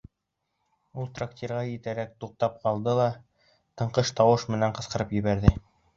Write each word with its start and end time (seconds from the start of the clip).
Ул 1.01 1.05
трактирға 1.19 1.59
етәрәк 1.67 2.15
туҡтап 2.25 2.57
ҡалды 2.63 2.95
ла 3.01 3.05
тыңҡыш 3.83 4.13
тауыш 4.21 4.47
менән 4.55 4.75
ҡысҡырып 4.81 5.15
ебәрҙе: 5.19 5.55